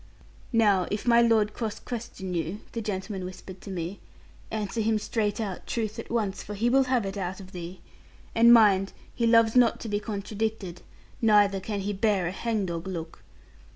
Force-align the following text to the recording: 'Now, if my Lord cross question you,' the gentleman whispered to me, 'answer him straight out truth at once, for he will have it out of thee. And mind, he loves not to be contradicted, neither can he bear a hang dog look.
'Now, 0.51 0.87
if 0.89 1.05
my 1.05 1.21
Lord 1.21 1.53
cross 1.53 1.79
question 1.79 2.33
you,' 2.33 2.61
the 2.71 2.81
gentleman 2.81 3.23
whispered 3.23 3.61
to 3.61 3.69
me, 3.69 3.99
'answer 4.49 4.81
him 4.81 4.97
straight 4.97 5.39
out 5.39 5.67
truth 5.67 5.99
at 5.99 6.09
once, 6.09 6.41
for 6.41 6.55
he 6.55 6.71
will 6.71 6.85
have 6.85 7.05
it 7.05 7.17
out 7.17 7.39
of 7.39 7.51
thee. 7.51 7.81
And 8.33 8.51
mind, 8.51 8.93
he 9.13 9.27
loves 9.27 9.55
not 9.55 9.79
to 9.81 9.89
be 9.89 9.99
contradicted, 9.99 10.81
neither 11.21 11.59
can 11.59 11.81
he 11.81 11.93
bear 11.93 12.25
a 12.25 12.31
hang 12.31 12.65
dog 12.65 12.87
look. 12.87 13.23